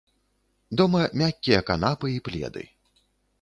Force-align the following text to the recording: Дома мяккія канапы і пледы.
Дома 0.79 1.01
мяккія 1.23 1.59
канапы 1.69 2.07
і 2.15 2.17
пледы. 2.31 2.65